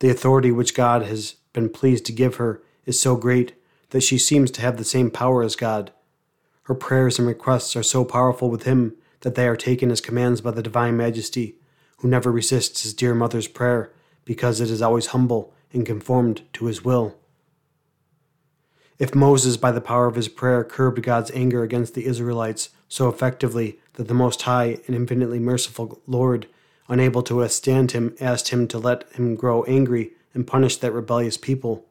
The 0.00 0.10
authority 0.10 0.50
which 0.50 0.74
God 0.74 1.02
has 1.02 1.36
been 1.52 1.68
pleased 1.68 2.04
to 2.06 2.12
give 2.12 2.36
her 2.36 2.62
is 2.84 3.00
so 3.00 3.16
great 3.16 3.54
that 3.90 4.02
she 4.02 4.18
seems 4.18 4.50
to 4.52 4.60
have 4.60 4.76
the 4.76 4.84
same 4.84 5.10
power 5.10 5.42
as 5.42 5.56
God. 5.56 5.92
Her 6.64 6.74
prayers 6.74 7.18
and 7.18 7.28
requests 7.28 7.76
are 7.76 7.82
so 7.82 8.04
powerful 8.04 8.50
with 8.50 8.64
Him 8.64 8.94
that 9.20 9.34
they 9.34 9.46
are 9.46 9.56
taken 9.56 9.90
as 9.90 10.00
commands 10.00 10.40
by 10.40 10.52
the 10.52 10.62
Divine 10.62 10.96
Majesty, 10.96 11.56
who 11.98 12.08
never 12.08 12.32
resists 12.32 12.82
His 12.82 12.94
dear 12.94 13.14
Mother's 13.14 13.48
prayer, 13.48 13.92
because 14.24 14.60
it 14.60 14.70
is 14.70 14.80
always 14.80 15.06
humble 15.06 15.52
and 15.72 15.84
conformed 15.84 16.42
to 16.54 16.66
His 16.66 16.84
will. 16.84 17.16
If 18.98 19.14
Moses, 19.14 19.56
by 19.56 19.72
the 19.72 19.80
power 19.80 20.06
of 20.06 20.14
his 20.14 20.28
prayer, 20.28 20.62
curbed 20.62 21.02
God's 21.02 21.30
anger 21.30 21.62
against 21.62 21.94
the 21.94 22.04
Israelites 22.04 22.68
so 22.86 23.08
effectively 23.08 23.78
that 23.94 24.08
the 24.08 24.14
Most 24.14 24.42
High 24.42 24.78
and 24.86 24.94
infinitely 24.94 25.38
merciful 25.38 26.02
Lord, 26.06 26.46
unable 26.90 27.22
to 27.22 27.36
withstand 27.36 27.92
him, 27.92 28.14
asked 28.20 28.48
him 28.48 28.68
to 28.68 28.78
let 28.78 29.10
him 29.12 29.36
grow 29.36 29.62
angry 29.64 30.10
and 30.34 30.46
punish 30.46 30.76
that 30.76 30.92
rebellious 30.92 31.36
people, 31.36 31.86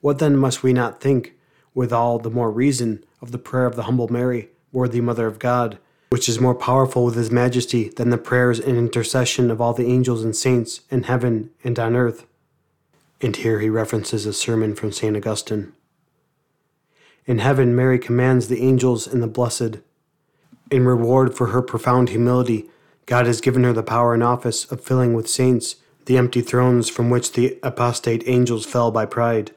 what 0.00 0.18
then 0.18 0.36
must 0.36 0.62
we 0.62 0.72
not 0.72 1.00
think, 1.00 1.34
with 1.74 1.92
all 1.92 2.18
the 2.18 2.30
more 2.30 2.50
reason, 2.50 3.04
of 3.20 3.32
the 3.32 3.38
prayer 3.38 3.66
of 3.66 3.76
the 3.76 3.82
humble 3.82 4.08
Mary, 4.08 4.48
worthy 4.72 5.00
Mother 5.00 5.26
of 5.26 5.38
God, 5.38 5.78
which 6.08 6.28
is 6.28 6.40
more 6.40 6.54
powerful 6.54 7.04
with 7.04 7.14
His 7.14 7.30
Majesty 7.30 7.90
than 7.90 8.10
the 8.10 8.18
prayers 8.18 8.58
and 8.58 8.78
intercession 8.78 9.50
of 9.50 9.60
all 9.60 9.74
the 9.74 9.86
angels 9.86 10.24
and 10.24 10.34
saints 10.34 10.80
in 10.90 11.02
heaven 11.04 11.50
and 11.62 11.78
on 11.78 11.94
earth? 11.94 12.26
And 13.20 13.36
here 13.36 13.60
he 13.60 13.68
references 13.68 14.24
a 14.24 14.32
sermon 14.32 14.74
from 14.74 14.92
St. 14.92 15.16
Augustine. 15.16 15.72
In 17.26 17.38
heaven, 17.38 17.76
Mary 17.76 17.98
commands 17.98 18.48
the 18.48 18.62
angels 18.62 19.06
and 19.06 19.22
the 19.22 19.28
blessed. 19.28 19.78
In 20.70 20.86
reward 20.86 21.36
for 21.36 21.48
her 21.48 21.60
profound 21.60 22.08
humility, 22.08 22.70
God 23.10 23.26
has 23.26 23.40
given 23.40 23.64
her 23.64 23.72
the 23.72 23.82
power 23.82 24.14
and 24.14 24.22
office 24.22 24.70
of 24.70 24.80
filling 24.80 25.14
with 25.14 25.28
saints 25.28 25.74
the 26.04 26.16
empty 26.16 26.42
thrones 26.42 26.88
from 26.88 27.10
which 27.10 27.32
the 27.32 27.58
apostate 27.60 28.22
angels 28.26 28.64
fell 28.64 28.92
by 28.92 29.04
pride. 29.04 29.50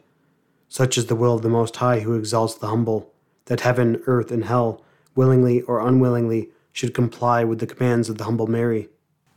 Such 0.70 0.98
is 0.98 1.06
the 1.06 1.16
will 1.16 1.36
of 1.36 1.44
the 1.44 1.50
Most 1.50 1.76
High 1.76 2.00
who 2.00 2.16
exalts 2.16 2.56
the 2.56 2.66
humble, 2.66 3.14
that 3.46 3.60
heaven, 3.60 4.02
earth, 4.08 4.32
and 4.32 4.46
hell, 4.46 4.84
willingly 5.14 5.62
or 5.62 5.88
unwillingly, 5.88 6.50
should 6.72 6.96
comply 6.96 7.44
with 7.44 7.60
the 7.60 7.68
commands 7.68 8.10
of 8.10 8.18
the 8.18 8.24
humble 8.24 8.48
Mary, 8.48 8.90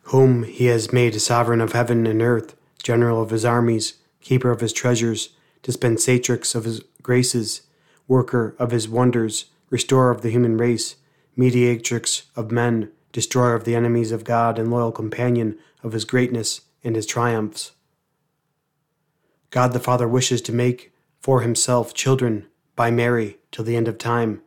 whom 0.04 0.44
he 0.44 0.64
has 0.64 0.94
made 0.94 1.20
sovereign 1.20 1.61
of 1.61 1.73
heaven 1.73 2.06
and 2.06 2.23
earth, 2.23 2.56
general 2.82 3.20
of 3.20 3.28
his 3.28 3.44
armies, 3.44 3.99
keeper 4.23 4.50
of 4.50 4.61
his 4.61 4.73
treasures, 4.73 5.37
dispensatrix 5.62 6.54
of 6.54 6.64
his 6.64 6.80
graces, 7.02 7.66
worker 8.08 8.56
of 8.58 8.70
his 8.70 8.88
wonders, 8.88 9.50
restorer 9.68 10.11
of 10.11 10.23
the 10.23 10.30
human 10.30 10.56
race, 10.56 10.96
mediatrix 11.37 12.23
of 12.35 12.50
men, 12.50 12.90
destroyer 13.16 13.54
of 13.54 13.64
the 13.64 13.75
enemies 13.75 14.12
of 14.12 14.25
God, 14.25 14.58
and 14.58 14.70
loyal 14.70 14.92
companion 14.92 15.56
of 15.82 15.92
his 15.92 16.04
greatness 16.04 16.61
and 16.85 16.94
his 16.94 17.06
triumphs. 17.06 17.73
God 19.49 19.73
the 19.73 19.80
Father 19.80 20.06
wishes 20.06 20.42
to 20.42 20.52
make 20.52 20.92
for 21.18 21.40
himself 21.40 21.94
children 21.94 22.44
by 22.75 22.90
Mary 22.90 23.38
till 23.50 23.64
the 23.64 23.75
end 23.75 23.88
of 23.88 23.96
time, 23.96 24.42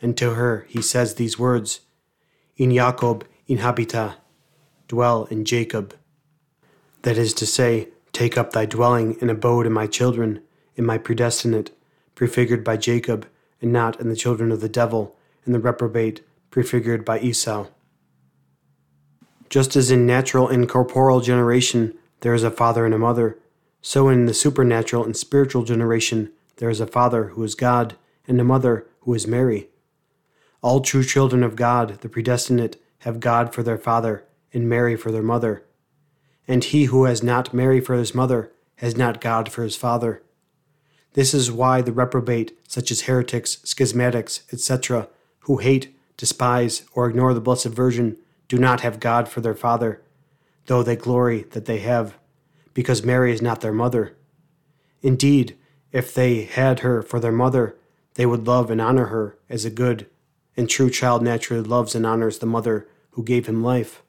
and 0.00 0.16
to 0.16 0.30
her 0.30 0.64
he 0.70 0.80
says 0.80 1.16
these 1.16 1.38
words 1.38 1.80
In 2.56 2.70
Jacob 2.70 3.26
inhabita, 3.46 4.14
dwell 4.88 5.26
in 5.26 5.44
Jacob. 5.44 5.94
That 7.02 7.18
is 7.18 7.34
to 7.34 7.44
say, 7.44 7.88
take 8.14 8.38
up 8.38 8.54
thy 8.54 8.64
dwelling 8.64 9.18
and 9.20 9.30
abode 9.30 9.66
in 9.66 9.72
my 9.74 9.86
children, 9.86 10.40
in 10.76 10.86
my 10.86 10.96
predestinate, 10.96 11.72
prefigured 12.14 12.64
by 12.64 12.78
Jacob, 12.78 13.26
and 13.60 13.70
not 13.70 14.00
in 14.00 14.08
the 14.08 14.16
children 14.16 14.50
of 14.50 14.62
the 14.62 14.68
devil, 14.70 15.14
and 15.44 15.54
the 15.54 15.60
reprobate, 15.60 16.22
prefigured 16.50 17.04
by 17.04 17.20
Esau. 17.20 17.66
Just 19.54 19.76
as 19.76 19.88
in 19.88 20.04
natural 20.04 20.48
and 20.48 20.68
corporal 20.68 21.20
generation 21.20 21.94
there 22.22 22.34
is 22.34 22.42
a 22.42 22.50
father 22.50 22.84
and 22.84 22.92
a 22.92 22.98
mother, 22.98 23.38
so 23.80 24.08
in 24.08 24.26
the 24.26 24.34
supernatural 24.34 25.04
and 25.04 25.16
spiritual 25.16 25.62
generation 25.62 26.32
there 26.56 26.70
is 26.70 26.80
a 26.80 26.88
father 26.88 27.26
who 27.26 27.44
is 27.44 27.54
God, 27.54 27.94
and 28.26 28.40
a 28.40 28.42
mother 28.42 28.88
who 29.02 29.14
is 29.14 29.28
Mary. 29.28 29.68
All 30.60 30.80
true 30.80 31.04
children 31.04 31.44
of 31.44 31.54
God, 31.54 32.00
the 32.00 32.08
predestinate, 32.08 32.82
have 33.02 33.20
God 33.20 33.54
for 33.54 33.62
their 33.62 33.78
father, 33.78 34.24
and 34.52 34.68
Mary 34.68 34.96
for 34.96 35.12
their 35.12 35.22
mother. 35.22 35.62
And 36.48 36.64
he 36.64 36.86
who 36.86 37.04
has 37.04 37.22
not 37.22 37.54
Mary 37.54 37.78
for 37.78 37.94
his 37.94 38.12
mother 38.12 38.50
has 38.78 38.96
not 38.96 39.20
God 39.20 39.52
for 39.52 39.62
his 39.62 39.76
father. 39.76 40.20
This 41.12 41.32
is 41.32 41.52
why 41.52 41.80
the 41.80 41.92
reprobate, 41.92 42.58
such 42.66 42.90
as 42.90 43.02
heretics, 43.02 43.58
schismatics, 43.58 44.52
etc., 44.52 45.06
who 45.42 45.58
hate, 45.58 45.94
despise, 46.16 46.82
or 46.92 47.08
ignore 47.08 47.32
the 47.32 47.40
Blessed 47.40 47.66
Virgin, 47.66 48.16
do 48.48 48.58
not 48.58 48.80
have 48.82 49.00
God 49.00 49.28
for 49.28 49.40
their 49.40 49.54
Father, 49.54 50.02
though 50.66 50.82
they 50.82 50.96
glory 50.96 51.44
that 51.50 51.64
they 51.64 51.78
have, 51.78 52.18
because 52.72 53.02
Mary 53.04 53.32
is 53.32 53.42
not 53.42 53.60
their 53.60 53.72
mother. 53.72 54.16
Indeed, 55.02 55.56
if 55.92 56.12
they 56.12 56.44
had 56.44 56.80
her 56.80 57.02
for 57.02 57.20
their 57.20 57.32
mother, 57.32 57.76
they 58.14 58.26
would 58.26 58.46
love 58.46 58.70
and 58.70 58.80
honor 58.80 59.06
her 59.06 59.38
as 59.48 59.64
a 59.64 59.70
good 59.70 60.06
and 60.56 60.68
true 60.68 60.90
child 60.90 61.22
naturally 61.22 61.62
loves 61.62 61.94
and 61.94 62.06
honors 62.06 62.38
the 62.38 62.46
mother 62.46 62.88
who 63.10 63.24
gave 63.24 63.46
him 63.46 63.62
life. 63.62 64.02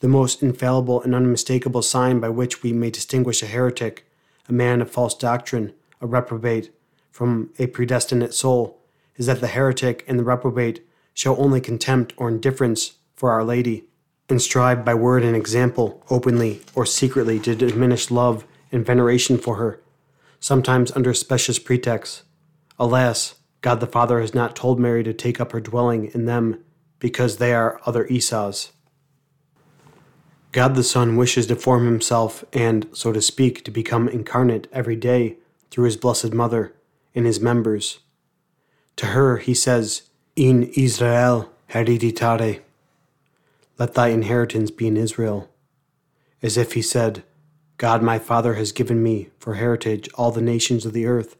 The 0.00 0.08
most 0.08 0.42
infallible 0.42 1.02
and 1.02 1.14
unmistakable 1.14 1.82
sign 1.82 2.20
by 2.20 2.28
which 2.28 2.62
we 2.62 2.72
may 2.72 2.90
distinguish 2.90 3.42
a 3.42 3.46
heretic 3.46 4.06
a 4.50 4.52
man 4.52 4.82
of 4.82 4.90
false 4.90 5.14
doctrine, 5.14 5.72
a 6.00 6.06
reprobate, 6.06 6.74
from 7.12 7.50
a 7.58 7.68
predestinate 7.68 8.34
soul, 8.34 8.80
is 9.16 9.26
that 9.26 9.40
the 9.40 9.46
heretic 9.46 10.04
and 10.08 10.18
the 10.18 10.24
reprobate 10.24 10.84
show 11.14 11.36
only 11.36 11.60
contempt 11.60 12.12
or 12.16 12.28
indifference 12.28 12.98
for 13.14 13.30
Our 13.30 13.44
Lady, 13.44 13.84
and 14.28 14.40
strive 14.40 14.84
by 14.84 14.94
word 14.94 15.24
and 15.24 15.36
example, 15.36 16.04
openly 16.08 16.62
or 16.74 16.86
secretly, 16.86 17.38
to 17.40 17.54
diminish 17.54 18.10
love 18.10 18.44
and 18.72 18.86
veneration 18.86 19.36
for 19.36 19.56
her, 19.56 19.80
sometimes 20.38 20.92
under 20.92 21.12
specious 21.12 21.58
pretexts. 21.58 22.22
Alas, 22.78 23.34
God 23.60 23.80
the 23.80 23.86
Father 23.86 24.20
has 24.20 24.34
not 24.34 24.56
told 24.56 24.78
Mary 24.78 25.02
to 25.02 25.12
take 25.12 25.40
up 25.40 25.52
her 25.52 25.60
dwelling 25.60 26.10
in 26.14 26.24
them, 26.24 26.62
because 26.98 27.38
they 27.38 27.52
are 27.52 27.80
other 27.84 28.06
Esau's. 28.06 28.72
God 30.52 30.74
the 30.74 30.82
Son 30.82 31.16
wishes 31.16 31.46
to 31.46 31.56
form 31.56 31.86
himself 31.86 32.44
and, 32.52 32.88
so 32.92 33.12
to 33.12 33.22
speak, 33.22 33.64
to 33.64 33.70
become 33.70 34.08
incarnate 34.08 34.66
every 34.72 34.96
day 34.96 35.36
through 35.70 35.84
his 35.84 35.96
Blessed 35.96 36.32
Mother 36.32 36.74
in 37.14 37.24
his 37.24 37.40
members. 37.40 38.00
To 38.96 39.06
her 39.06 39.38
he 39.38 39.54
says, 39.54 40.09
In 40.42 40.72
Israel 40.74 41.50
hereditare, 41.68 42.62
let 43.78 43.92
thy 43.92 44.08
inheritance 44.08 44.70
be 44.70 44.86
in 44.86 44.96
Israel, 44.96 45.50
as 46.42 46.56
if 46.56 46.72
he 46.72 46.80
said, 46.80 47.24
God 47.76 48.02
my 48.02 48.18
Father 48.18 48.54
has 48.54 48.72
given 48.72 49.02
me 49.02 49.28
for 49.38 49.56
heritage 49.56 50.08
all 50.14 50.30
the 50.30 50.40
nations 50.40 50.86
of 50.86 50.94
the 50.94 51.04
earth, 51.04 51.36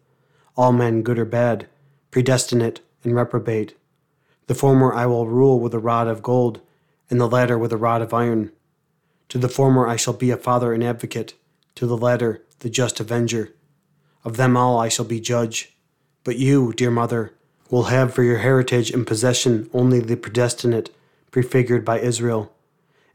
all 0.55 0.71
men 0.73 1.01
good 1.01 1.19
or 1.19 1.25
bad, 1.25 1.67
predestinate 2.11 2.83
and 3.03 3.15
reprobate. 3.15 3.75
The 4.49 4.55
former 4.55 4.93
I 4.93 5.07
will 5.07 5.27
rule 5.27 5.59
with 5.59 5.73
a 5.73 5.79
rod 5.79 6.07
of 6.07 6.23
gold, 6.23 6.61
and 7.09 7.19
the 7.19 7.27
latter 7.27 7.59
with 7.59 7.73
a 7.73 7.79
rod 7.79 8.03
of 8.03 8.13
iron. 8.13 8.53
To 9.31 9.39
the 9.39 9.49
former 9.49 9.89
I 9.89 9.97
shall 9.97 10.13
be 10.13 10.31
a 10.31 10.37
father 10.37 10.75
and 10.75 10.85
advocate, 10.85 11.33
to 11.77 11.87
the 11.87 11.97
latter 11.97 12.43
the 12.59 12.69
just 12.69 13.01
avenger. 13.01 13.55
Of 14.27 14.37
them 14.37 14.59
all 14.59 14.79
I 14.79 14.91
shall 14.91 15.07
be 15.07 15.21
judge. 15.21 15.75
But 16.23 16.37
you, 16.37 16.75
dear 16.75 16.91
mother, 16.91 17.33
will 17.71 17.85
have 17.85 18.13
for 18.13 18.23
your 18.23 18.39
heritage 18.39 18.91
and 18.91 19.07
possession 19.07 19.71
only 19.73 20.01
the 20.01 20.17
predestinate, 20.17 20.91
prefigured 21.31 21.85
by 21.85 22.01
Israel. 22.01 22.53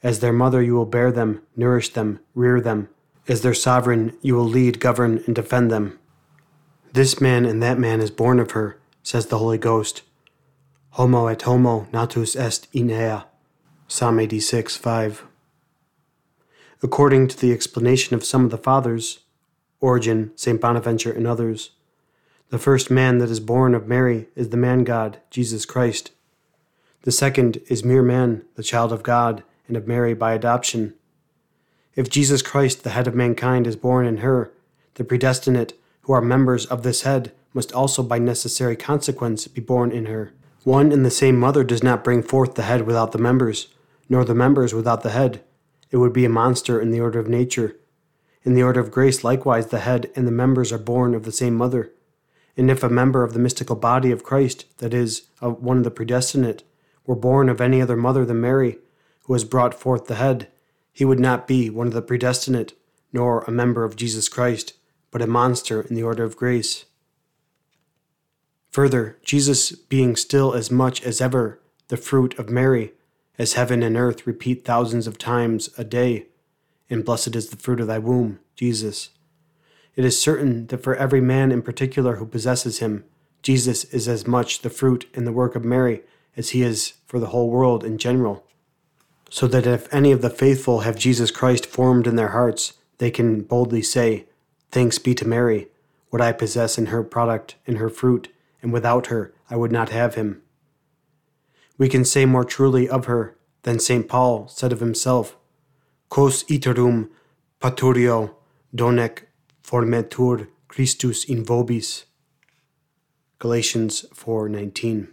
As 0.02 0.20
their 0.20 0.34
mother 0.34 0.62
you 0.62 0.76
will 0.76 0.86
bear 0.86 1.12
them, 1.12 1.42
nourish 1.56 1.90
them, 1.90 2.20
rear 2.34 2.62
them. 2.62 2.90
As 3.28 3.42
their 3.42 3.54
sovereign 3.54 4.16
you 4.22 4.36
will 4.36 4.46
lead, 4.46 4.80
govern, 4.80 5.24
and 5.26 5.36
defend 5.36 5.72
them. 5.72 6.00
This 6.94 7.20
man 7.20 7.46
and 7.46 7.62
that 7.62 7.78
man 7.78 8.00
is 8.00 8.12
born 8.12 8.40
of 8.40 8.52
her, 8.52 8.80
says 9.04 9.28
the 9.28 9.40
Holy 9.40 9.58
Ghost. 9.58 10.04
Homo 10.92 11.28
et 11.28 11.42
homo 11.42 11.88
natus 11.92 12.36
est 12.38 12.68
in 12.72 12.90
ea. 12.90 13.24
Psalm 13.88 14.20
86, 14.20 14.78
5. 14.78 15.26
According 16.82 17.28
to 17.28 17.38
the 17.38 17.52
explanation 17.52 18.16
of 18.16 18.24
some 18.24 18.46
of 18.46 18.52
the 18.52 18.58
fathers, 18.58 19.20
Origen, 19.82 20.32
St. 20.36 20.62
Bonaventure, 20.62 21.12
and 21.12 21.28
others, 21.28 21.72
the 22.50 22.60
first 22.60 22.92
man 22.92 23.18
that 23.18 23.30
is 23.30 23.40
born 23.40 23.74
of 23.74 23.88
Mary 23.88 24.28
is 24.36 24.50
the 24.50 24.58
man 24.58 24.84
God, 24.84 25.20
Jesus 25.30 25.66
Christ. 25.66 26.12
The 27.02 27.12
second 27.12 27.60
is 27.68 27.84
mere 27.84 28.04
man, 28.04 28.44
the 28.56 28.64
child 28.64 28.94
of 28.94 29.04
God, 29.04 29.44
and 29.68 29.76
of 29.76 29.88
Mary 29.88 30.14
by 30.14 30.34
adoption. 30.34 30.94
If 31.96 32.10
Jesus 32.10 32.42
Christ, 32.42 32.84
the 32.84 32.92
head 32.92 33.08
of 33.08 33.16
mankind, 33.16 33.66
is 33.66 33.76
born 33.76 34.06
in 34.06 34.18
her, 34.18 34.52
the 34.96 35.04
predestinate, 35.04 35.74
who 36.02 36.14
are 36.14 36.22
members 36.22 36.66
of 36.66 36.84
this 36.84 37.02
head, 37.02 37.32
must 37.54 37.72
also 37.72 38.04
by 38.04 38.20
necessary 38.20 38.76
consequence 38.76 39.48
be 39.48 39.62
born 39.62 39.92
in 39.92 40.06
her. 40.06 40.34
One 40.64 40.92
and 40.92 41.06
the 41.06 41.12
same 41.12 41.38
mother 41.38 41.64
does 41.64 41.82
not 41.82 42.04
bring 42.04 42.22
forth 42.22 42.56
the 42.56 42.64
head 42.64 42.86
without 42.86 43.12
the 43.12 43.18
members, 43.18 43.70
nor 44.10 44.26
the 44.26 44.36
members 44.36 44.74
without 44.74 45.04
the 45.04 45.12
head. 45.12 45.42
It 45.90 45.98
would 45.98 46.14
be 46.14 46.26
a 46.26 46.30
monster 46.30 46.80
in 46.80 46.92
the 46.92 47.00
order 47.00 47.20
of 47.20 47.28
nature. 47.28 47.76
In 48.44 48.54
the 48.54 48.64
order 48.64 48.80
of 48.80 48.92
grace, 48.92 49.24
likewise, 49.24 49.68
the 49.68 49.80
head 49.80 50.12
and 50.16 50.28
the 50.28 50.32
members 50.32 50.72
are 50.72 50.78
born 50.78 51.16
of 51.16 51.24
the 51.24 51.32
same 51.32 51.56
mother. 51.56 51.92
And 52.58 52.72
if 52.72 52.84
a 52.84 52.90
member 52.90 53.24
of 53.24 53.34
the 53.34 53.40
mystical 53.40 53.76
body 53.76 54.12
of 54.12 54.24
Christ, 54.24 54.66
that 54.78 54.94
is, 54.94 55.24
of 55.42 55.62
one 55.62 55.78
of 55.78 55.84
the 55.84 55.92
predestinate, 55.92 56.64
were 57.06 57.16
born 57.16 57.50
of 57.50 57.62
any 57.62 57.82
other 57.82 57.98
mother 57.98 58.26
than 58.26 58.42
Mary, 58.42 58.78
who 59.24 59.34
has 59.34 59.44
brought 59.44 59.74
forth 59.74 60.06
the 60.06 60.16
head, 60.16 60.48
he 60.92 61.06
would 61.06 61.20
not 61.20 61.48
be 61.48 61.70
one 61.70 61.88
of 61.88 61.94
the 61.94 62.02
predestinate, 62.02 62.74
nor 63.12 63.42
a 63.42 63.52
member 63.52 63.84
of 63.84 63.96
Jesus 63.96 64.30
Christ, 64.30 64.74
but 65.12 65.22
a 65.22 65.28
monster 65.28 65.82
in 65.82 65.96
the 65.96 66.04
order 66.04 66.24
of 66.24 66.38
grace. 66.38 66.86
Further, 68.72 69.18
Jesus 69.24 69.72
being 69.72 70.16
still 70.16 70.54
as 70.54 70.70
much 70.70 71.02
as 71.04 71.22
ever 71.22 71.62
the 71.88 71.98
fruit 71.98 72.38
of 72.40 72.50
Mary, 72.50 72.94
as 73.38 73.54
heaven 73.54 73.84
and 73.84 73.98
earth 73.98 74.28
repeat 74.28 74.66
thousands 74.66 75.08
of 75.08 75.18
times 75.18 75.70
a 75.78 75.84
day, 75.84 76.28
and 76.90 77.06
blessed 77.06 77.36
is 77.36 77.50
the 77.50 77.58
fruit 77.58 77.80
of 77.80 77.88
thy 77.88 78.00
womb, 78.00 78.40
Jesus. 78.56 79.10
It 79.96 80.06
is 80.06 80.22
certain 80.22 80.68
that 80.68 80.84
for 80.84 80.96
every 80.96 81.22
man 81.22 81.52
in 81.52 81.62
particular 81.62 82.18
who 82.18 82.26
possesses 82.26 82.80
him, 82.80 83.06
Jesus 83.42 83.84
is 83.86 84.08
as 84.08 84.28
much 84.28 84.62
the 84.62 84.70
fruit 84.70 85.08
and 85.14 85.26
the 85.26 85.32
work 85.32 85.56
of 85.56 85.64
Mary 85.64 86.02
as 86.36 86.50
he 86.50 86.62
is 86.62 86.94
for 87.06 87.20
the 87.20 87.28
whole 87.28 87.50
world 87.50 87.84
in 87.84 87.98
general 87.98 88.46
so 89.30 89.48
that 89.48 89.68
if 89.68 89.94
any 89.94 90.12
of 90.12 90.22
the 90.22 90.30
faithful 90.30 90.82
have 90.82 90.96
Jesus 90.96 91.32
Christ 91.32 91.66
formed 91.66 92.08
in 92.08 92.16
their 92.16 92.30
hearts, 92.30 92.74
they 93.00 93.12
can 93.12 93.42
boldly 93.42 93.82
say, 93.82 94.28
Thanks 94.72 95.00
be 95.00 95.14
to 95.16 95.28
Mary, 95.28 95.68
what 96.10 96.22
I 96.22 96.32
possess 96.32 96.78
in 96.78 96.86
her 96.86 97.04
product, 97.04 97.56
in 97.66 97.76
her 97.76 97.90
fruit, 97.90 98.34
and 98.62 98.72
without 98.72 99.08
her 99.08 99.34
I 99.50 99.58
would 99.58 99.72
not 99.74 99.90
have 99.90 100.16
him. 100.16 100.42
We 101.78 101.90
can 101.90 102.06
say 102.06 102.26
more 102.26 102.46
truly 102.46 102.88
of 102.88 103.06
her 103.06 103.36
than 103.64 103.80
St. 103.80 104.08
Paul 104.08 104.48
said 104.48 104.72
of 104.72 104.80
himself, 104.80 105.36
Quos 106.10 106.44
iterum 106.46 107.10
parturio 107.60 108.36
donec 108.74 109.25
formetur 109.66 110.48
Christus 110.68 111.24
in 111.24 111.44
vobis. 111.44 112.04
Galatians 113.40 114.06
4:19 114.14 115.08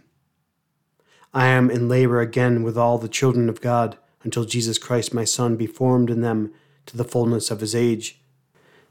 I 1.33 1.47
am 1.47 1.71
in 1.71 1.89
labor 1.89 2.21
again 2.21 2.61
with 2.61 2.77
all 2.77 2.99
the 2.99 3.07
children 3.07 3.49
of 3.49 3.61
God 3.61 3.97
until 4.21 4.45
Jesus 4.45 4.77
Christ 4.77 5.11
my 5.11 5.23
Son 5.23 5.55
be 5.55 5.65
formed 5.65 6.11
in 6.11 6.21
them 6.21 6.53
to 6.85 6.95
the 6.95 7.03
fullness 7.03 7.49
of 7.49 7.61
his 7.61 7.73
age. 7.73 8.21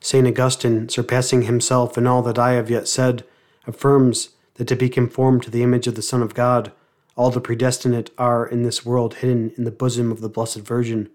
St. 0.00 0.26
Augustine, 0.26 0.88
surpassing 0.88 1.42
himself 1.42 1.96
in 1.96 2.08
all 2.08 2.22
that 2.22 2.40
I 2.40 2.54
have 2.54 2.68
yet 2.68 2.88
said, 2.88 3.24
affirms 3.64 4.30
that 4.54 4.66
to 4.66 4.74
be 4.74 4.88
conformed 4.88 5.44
to 5.44 5.50
the 5.50 5.62
image 5.62 5.86
of 5.86 5.94
the 5.94 6.02
Son 6.02 6.22
of 6.22 6.34
God, 6.34 6.72
all 7.14 7.30
the 7.30 7.40
predestinate 7.40 8.10
are 8.18 8.44
in 8.44 8.64
this 8.64 8.84
world 8.84 9.14
hidden 9.14 9.52
in 9.56 9.62
the 9.62 9.70
bosom 9.70 10.10
of 10.10 10.20
the 10.22 10.28
Blessed 10.28 10.58
Virgin, 10.58 11.08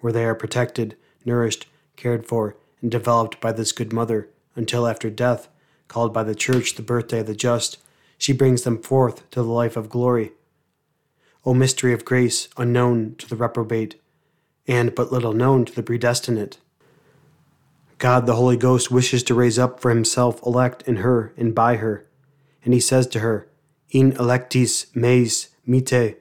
where 0.00 0.12
they 0.12 0.26
are 0.26 0.34
protected, 0.34 0.94
nourished, 1.24 1.68
cared 1.96 2.26
for, 2.26 2.56
and 2.84 2.90
developed 2.90 3.40
by 3.40 3.50
this 3.50 3.72
good 3.72 3.94
mother, 3.94 4.28
until 4.54 4.86
after 4.86 5.08
death, 5.08 5.48
called 5.88 6.12
by 6.12 6.22
the 6.22 6.34
Church 6.34 6.74
the 6.74 6.82
birthday 6.82 7.20
of 7.20 7.26
the 7.26 7.34
just, 7.34 7.78
she 8.18 8.30
brings 8.30 8.62
them 8.62 8.76
forth 8.76 9.28
to 9.30 9.42
the 9.42 9.48
life 9.48 9.74
of 9.74 9.88
glory. 9.88 10.32
O 11.46 11.54
mystery 11.54 11.94
of 11.94 12.04
grace, 12.04 12.46
unknown 12.58 13.14
to 13.16 13.26
the 13.26 13.36
reprobate, 13.36 13.98
and 14.68 14.94
but 14.94 15.10
little 15.10 15.32
known 15.32 15.64
to 15.64 15.74
the 15.74 15.82
predestinate. 15.82 16.58
God 17.96 18.26
the 18.26 18.36
Holy 18.36 18.58
Ghost 18.58 18.90
wishes 18.90 19.22
to 19.24 19.34
raise 19.34 19.58
up 19.58 19.80
for 19.80 19.88
himself 19.88 20.44
elect 20.44 20.82
in 20.82 20.96
her 20.96 21.32
and 21.38 21.54
by 21.54 21.76
her, 21.76 22.06
and 22.66 22.74
he 22.74 22.80
says 22.80 23.06
to 23.06 23.20
her, 23.20 23.48
In 23.92 24.12
electis 24.12 24.94
meis 24.94 25.48
mitte 25.66 26.16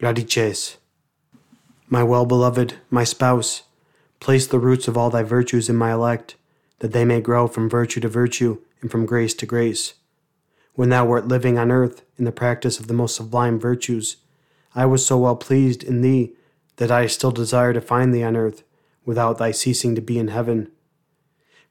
radices. 0.00 0.78
My 1.88 2.02
well 2.02 2.26
beloved, 2.26 2.74
my 2.90 3.04
spouse, 3.04 3.62
place 4.20 4.46
the 4.46 4.58
roots 4.58 4.88
of 4.88 4.96
all 4.96 5.10
thy 5.10 5.22
virtues 5.22 5.68
in 5.68 5.76
my 5.76 5.92
elect, 5.92 6.36
that 6.80 6.92
they 6.92 7.04
may 7.04 7.20
grow 7.20 7.46
from 7.46 7.68
virtue 7.68 8.00
to 8.00 8.08
virtue 8.08 8.58
and 8.80 8.90
from 8.90 9.06
grace 9.06 9.34
to 9.34 9.46
grace. 9.46 9.94
When 10.74 10.90
thou 10.90 11.06
wert 11.06 11.26
living 11.26 11.58
on 11.58 11.70
earth 11.70 12.02
in 12.18 12.24
the 12.24 12.32
practice 12.32 12.78
of 12.78 12.86
the 12.86 12.94
most 12.94 13.16
sublime 13.16 13.58
virtues, 13.58 14.16
I 14.74 14.86
was 14.86 15.04
so 15.04 15.18
well 15.18 15.36
pleased 15.36 15.82
in 15.82 16.02
thee 16.02 16.32
that 16.76 16.90
I 16.90 17.06
still 17.06 17.32
desire 17.32 17.72
to 17.72 17.80
find 17.80 18.14
thee 18.14 18.22
on 18.22 18.36
earth, 18.36 18.62
without 19.04 19.38
thy 19.38 19.50
ceasing 19.50 19.94
to 19.94 20.00
be 20.00 20.18
in 20.18 20.28
heaven. 20.28 20.70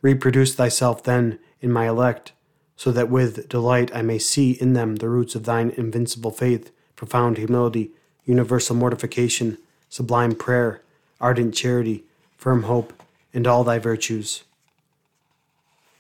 Reproduce 0.02 0.56
thyself 0.56 1.04
then 1.04 1.40
in 1.62 1.72
my 1.72 1.88
elect, 1.88 2.34
so 2.76 2.92
that 2.92 3.10
with 3.10 3.48
delight 3.48 3.96
I 3.96 4.02
may 4.02 4.20
see 4.20 4.52
in 4.52 4.74
them 4.74 4.98
the 4.98 5.08
roots 5.08 5.36
of 5.36 5.46
thine 5.46 5.70
invincible 5.78 6.32
faith, 6.32 6.72
profound 6.96 7.38
humility, 7.38 7.92
universal 8.26 8.76
mortification, 8.76 9.58
sublime 9.88 10.36
prayer, 10.36 10.82
ardent 11.22 11.56
charity, 11.56 12.04
firm 12.48 12.64
hope, 12.64 12.94
and 13.34 13.46
all 13.46 13.66
thy 13.66 13.78
virtues. 13.78 14.46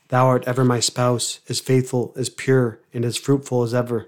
Thou 0.08 0.28
art 0.28 0.48
ever 0.48 0.64
my 0.64 0.80
spouse, 0.80 1.42
as 1.50 1.60
faithful, 1.60 2.14
as 2.16 2.30
pure, 2.30 2.80
and 2.94 3.04
as 3.04 3.18
fruitful 3.18 3.64
as 3.64 3.74
ever. 3.74 4.08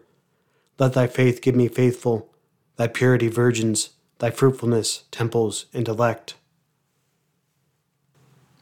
Let 0.78 0.94
thy 0.94 1.08
faith 1.08 1.42
give 1.42 1.54
me 1.54 1.68
faithful, 1.68 2.30
thy 2.78 2.88
purity 2.88 3.28
virgins, 3.28 3.90
thy 4.20 4.32
fruitfulness 4.32 5.04
temples 5.12 5.66
and 5.74 5.86
elect. 5.86 6.36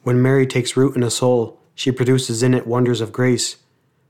When 0.02 0.24
Mary 0.24 0.48
takes 0.48 0.76
root 0.76 0.96
in 0.96 1.04
a 1.04 1.12
soul, 1.12 1.60
she 1.76 1.92
produces 1.92 2.42
in 2.42 2.56
it 2.56 2.66
wonders 2.66 3.00
of 3.00 3.13
grace, 3.13 3.58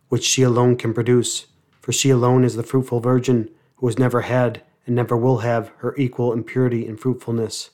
which 0.07 0.23
she 0.23 0.43
alone 0.43 0.77
can 0.77 0.93
produce, 0.93 1.45
for 1.81 1.91
she 1.91 2.09
alone 2.09 2.45
is 2.45 2.55
the 2.55 2.63
fruitful 2.63 3.01
virgin 3.01 3.49
who 3.75 3.87
has 3.87 3.99
never 3.99 4.21
had 4.21 4.61
and 4.85 4.95
never 4.95 5.17
will 5.17 5.39
have 5.39 5.73
her 5.79 5.93
equal 5.97 6.31
in 6.31 6.45
purity 6.45 6.87
and 6.87 7.01
fruitfulness. 7.01 7.71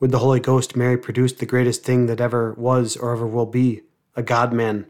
With 0.00 0.10
the 0.10 0.18
Holy 0.18 0.40
Ghost, 0.40 0.76
Mary 0.76 0.98
produced 0.98 1.38
the 1.38 1.46
greatest 1.46 1.82
thing 1.82 2.06
that 2.06 2.20
ever 2.20 2.54
was 2.54 2.96
or 2.96 3.12
ever 3.12 3.26
will 3.26 3.46
be 3.46 3.82
a 4.14 4.22
God 4.22 4.52
man. 4.52 4.86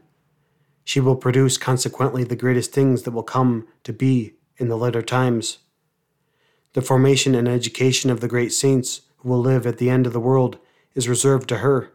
She 0.83 0.99
will 0.99 1.15
produce, 1.15 1.57
consequently, 1.57 2.23
the 2.23 2.35
greatest 2.35 2.71
things 2.71 3.03
that 3.03 3.11
will 3.11 3.23
come 3.23 3.67
to 3.83 3.93
be 3.93 4.33
in 4.57 4.67
the 4.67 4.77
later 4.77 5.01
times 5.01 5.59
the 6.75 6.81
formation 6.81 7.33
and 7.33 7.47
education 7.47 8.09
of 8.09 8.19
the 8.19 8.27
great 8.27 8.51
saints 8.51 9.01
who 9.19 9.29
will 9.29 9.39
live 9.39 9.65
at 9.65 9.77
the 9.77 9.89
end 9.89 10.05
of 10.05 10.11
the 10.11 10.19
world 10.19 10.57
is 10.93 11.07
reserved 11.07 11.47
to 11.47 11.59
her, 11.59 11.93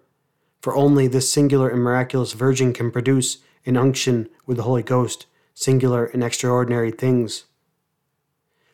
for 0.63 0.75
only 0.75 1.07
this 1.07 1.31
singular 1.31 1.69
and 1.69 1.83
miraculous 1.83 2.33
Virgin 2.33 2.73
can 2.73 2.91
produce 2.91 3.39
an 3.67 3.77
unction 3.77 4.27
with 4.47 4.57
the 4.57 4.63
Holy 4.63 4.83
Ghost, 4.83 5.27
singular 5.53 6.07
and 6.07 6.25
extraordinary 6.25 6.91
things. 6.91 7.45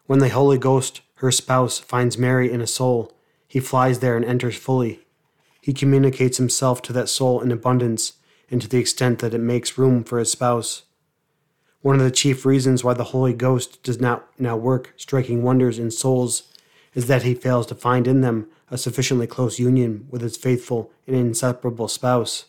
When 0.07 0.21
the 0.21 0.29
Holy 0.29 0.59
Ghost, 0.59 1.01
her 1.17 1.33
spouse, 1.33 1.81
finds 1.81 2.17
Mary 2.17 2.53
in 2.53 2.61
a 2.61 2.69
soul, 2.69 3.13
he 3.49 3.61
flies 3.61 4.01
there 4.01 4.17
and 4.17 4.25
enters 4.25 4.57
fully. 4.57 5.01
He 5.61 5.73
communicates 5.73 6.39
himself 6.39 6.83
to 6.83 6.93
that 6.93 7.09
soul 7.09 7.41
in 7.41 7.51
abundance 7.51 8.15
and 8.51 8.61
to 8.63 8.69
the 8.69 8.79
extent 8.79 9.19
that 9.19 9.35
it 9.35 9.39
makes 9.39 9.79
room 9.79 10.05
for 10.05 10.19
his 10.19 10.31
spouse. 10.31 10.83
One 11.83 11.97
of 11.97 12.03
the 12.03 12.11
chief 12.11 12.45
reasons 12.45 12.83
why 12.83 12.95
the 12.95 13.05
Holy 13.05 13.33
Ghost 13.33 13.83
does 13.83 14.01
not 14.01 14.29
now 14.39 14.57
work 14.57 14.93
striking 14.97 15.43
wonders 15.43 15.79
in 15.79 15.91
souls 15.91 16.53
is 16.95 17.07
that 17.07 17.23
he 17.23 17.35
fails 17.35 17.67
to 17.67 17.75
find 17.75 18.07
in 18.07 18.23
them 18.23 18.49
a 18.71 18.79
sufficiently 18.79 19.27
close 19.27 19.59
union 19.59 20.07
with 20.11 20.23
his 20.23 20.37
faithful 20.37 20.91
and 21.07 21.15
inseparable 21.15 21.89
spouse. 21.89 22.47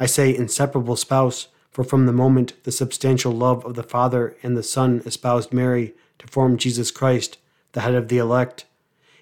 I 0.00 0.06
say 0.06 0.34
inseparable 0.34 0.96
spouse, 0.96 1.48
for 1.70 1.84
from 1.84 2.06
the 2.06 2.12
moment 2.12 2.54
the 2.64 2.72
substantial 2.72 3.32
love 3.32 3.64
of 3.64 3.74
the 3.74 3.82
Father 3.82 4.36
and 4.42 4.56
the 4.56 4.62
Son 4.62 5.02
espoused 5.06 5.52
Mary 5.52 5.94
to 6.18 6.26
form 6.26 6.56
Jesus 6.56 6.90
Christ, 6.90 7.38
the 7.72 7.80
head 7.80 7.94
of 7.94 8.08
the 8.08 8.18
elect, 8.18 8.64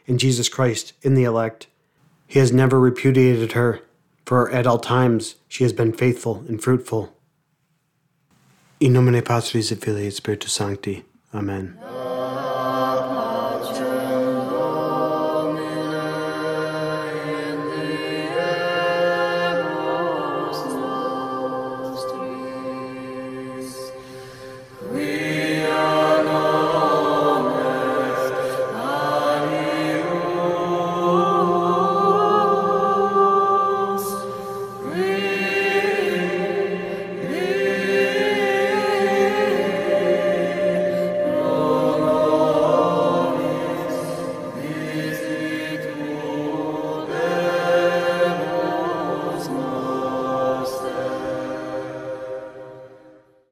and 0.06 0.18
Jesus 0.18 0.48
Christ 0.48 0.92
in 1.02 1.14
the 1.14 1.24
elect, 1.24 1.66
he 2.26 2.38
has 2.38 2.52
never 2.52 2.78
repudiated 2.78 3.52
her, 3.52 3.80
for 4.24 4.50
at 4.50 4.66
all 4.66 4.78
times 4.78 5.36
she 5.48 5.64
has 5.64 5.72
been 5.72 5.92
faithful 5.92 6.44
and 6.48 6.62
fruitful. 6.62 7.14
In 8.78 8.92
nomine 8.92 9.22
Patris 9.22 9.72
et 9.72 9.80
Filii 9.80 10.06
et 10.06 10.12
Spiritus 10.12 10.52
Sancti. 10.52 11.04
Amen. 11.34 11.78